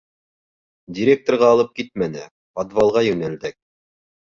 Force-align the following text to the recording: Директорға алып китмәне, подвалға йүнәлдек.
Директорға 0.99 1.51
алып 1.57 1.69
китмәне, 1.81 2.25
подвалға 2.59 3.07
йүнәлдек. 3.13 3.61